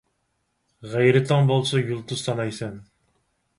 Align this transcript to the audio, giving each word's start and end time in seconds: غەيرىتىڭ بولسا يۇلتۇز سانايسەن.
غەيرىتىڭ 0.93 1.51
بولسا 1.53 1.83
يۇلتۇز 1.83 2.25
سانايسەن. 2.31 2.83